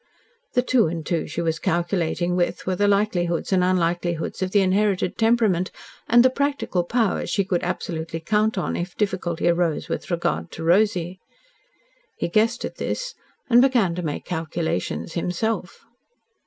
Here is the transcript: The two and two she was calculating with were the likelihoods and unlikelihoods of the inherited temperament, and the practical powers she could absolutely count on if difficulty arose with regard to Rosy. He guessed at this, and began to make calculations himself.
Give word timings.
The 0.53 0.63
two 0.63 0.87
and 0.87 1.05
two 1.05 1.27
she 1.27 1.43
was 1.43 1.59
calculating 1.59 2.35
with 2.35 2.65
were 2.65 2.75
the 2.75 2.87
likelihoods 2.87 3.53
and 3.53 3.63
unlikelihoods 3.63 4.41
of 4.41 4.49
the 4.49 4.61
inherited 4.61 5.15
temperament, 5.15 5.69
and 6.07 6.25
the 6.25 6.31
practical 6.31 6.83
powers 6.83 7.29
she 7.29 7.43
could 7.45 7.61
absolutely 7.61 8.19
count 8.19 8.57
on 8.57 8.75
if 8.75 8.97
difficulty 8.97 9.47
arose 9.47 9.89
with 9.89 10.09
regard 10.09 10.49
to 10.53 10.63
Rosy. 10.63 11.19
He 12.17 12.29
guessed 12.29 12.65
at 12.65 12.77
this, 12.77 13.13
and 13.47 13.61
began 13.61 13.93
to 13.93 14.01
make 14.01 14.25
calculations 14.25 15.13
himself. 15.13 15.81